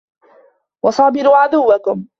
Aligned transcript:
وَصَابِرُوا 0.85 1.35
عَدُوَّكُمْ 1.37 2.05